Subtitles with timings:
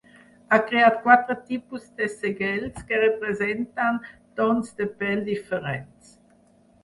[0.55, 3.99] Ha creat quatre tipus de segells que representen
[4.41, 6.11] tons de pell diferents.